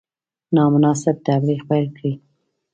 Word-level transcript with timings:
نامناسب 0.55 1.15
تبلیغ 1.27 1.61
پیل 1.69 1.85
کړي. 1.97 2.13